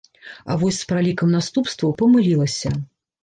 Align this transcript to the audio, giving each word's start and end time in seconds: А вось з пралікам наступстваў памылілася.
А 0.53 0.55
вось 0.61 0.77
з 0.79 0.87
пралікам 0.91 1.35
наступстваў 1.37 1.93
памылілася. 2.01 2.73